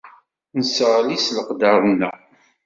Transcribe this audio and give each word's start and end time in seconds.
Nesseɣli 0.57 1.17
s 1.25 1.27
leqder-nneɣ. 1.35 2.17